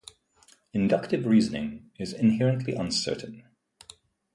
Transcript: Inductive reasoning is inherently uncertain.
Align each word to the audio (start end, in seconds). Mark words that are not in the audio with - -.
Inductive 0.73 1.27
reasoning 1.27 1.91
is 1.99 2.11
inherently 2.11 2.73
uncertain. 2.73 3.43